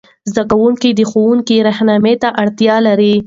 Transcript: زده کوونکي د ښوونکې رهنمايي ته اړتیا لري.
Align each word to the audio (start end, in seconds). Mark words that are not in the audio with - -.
زده 0.33 0.43
کوونکي 0.51 0.89
د 0.93 0.99
ښوونکې 1.11 1.57
رهنمايي 1.67 2.15
ته 2.21 2.29
اړتیا 2.41 2.75
لري. 2.87 3.13